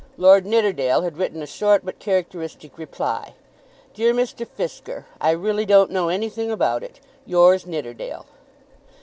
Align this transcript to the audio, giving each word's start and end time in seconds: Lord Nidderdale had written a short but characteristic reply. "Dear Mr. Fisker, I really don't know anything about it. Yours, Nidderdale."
Lord 0.17 0.47
Nidderdale 0.47 1.03
had 1.03 1.19
written 1.19 1.43
a 1.43 1.45
short 1.45 1.85
but 1.85 1.99
characteristic 1.99 2.79
reply. 2.79 3.35
"Dear 3.93 4.15
Mr. 4.15 4.47
Fisker, 4.47 5.05
I 5.21 5.29
really 5.29 5.63
don't 5.63 5.91
know 5.91 6.09
anything 6.09 6.49
about 6.49 6.81
it. 6.81 6.99
Yours, 7.23 7.67
Nidderdale." 7.67 8.25